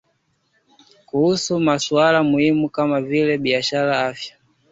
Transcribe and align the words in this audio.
kuhusu 1.07 1.59
masuala 1.59 2.23
muhimu 2.23 2.69
kama 2.69 2.97
vile 3.07 3.35
biashara 3.43 3.95
afya 4.07 4.35